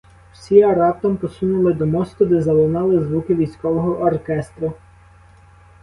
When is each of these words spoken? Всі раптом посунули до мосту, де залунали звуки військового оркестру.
Всі 0.33 0.65
раптом 0.65 1.17
посунули 1.17 1.73
до 1.73 1.85
мосту, 1.85 2.25
де 2.25 2.41
залунали 2.41 2.99
звуки 3.03 3.35
військового 3.35 3.99
оркестру. 4.01 4.73